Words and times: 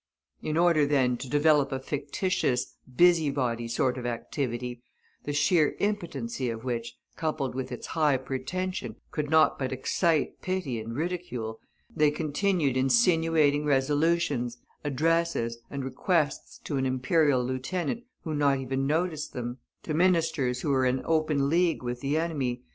In 0.41 0.57
order, 0.57 0.87
then, 0.87 1.15
to 1.17 1.29
develop 1.29 1.71
a 1.71 1.79
fictitious, 1.79 2.75
busy 2.95 3.29
body 3.29 3.67
sort 3.67 3.99
of 3.99 4.05
activity, 4.07 4.81
the 5.25 5.31
sheer 5.31 5.75
impotency 5.77 6.49
of 6.49 6.63
which, 6.63 6.95
coupled 7.15 7.53
with 7.53 7.71
its 7.71 7.85
high 7.85 8.17
pretension, 8.17 8.95
could 9.11 9.29
not 9.29 9.59
but 9.59 9.71
excite 9.71 10.41
pity 10.41 10.79
and 10.79 10.95
ridicule, 10.95 11.59
they 11.95 12.09
continued 12.09 12.77
insinuating 12.77 13.63
resolutions, 13.63 14.57
addresses, 14.83 15.59
and 15.69 15.83
requests 15.85 16.57
to 16.63 16.77
an 16.77 16.87
Imperial 16.87 17.43
Lieutenant, 17.45 18.03
who 18.23 18.33
not 18.33 18.57
even 18.57 18.87
noticed 18.87 19.33
them; 19.33 19.59
to 19.83 19.93
ministers 19.93 20.61
who 20.61 20.69
were 20.71 20.87
in 20.87 21.03
open 21.05 21.47
league 21.47 21.83
with 21.83 22.01
the 22.01 22.17
enemy. 22.17 22.63